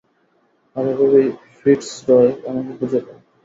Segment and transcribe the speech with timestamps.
[0.75, 1.27] আর এভাবেই
[1.57, 3.19] ফিটজরয় আমাকে খুঁজে পায়।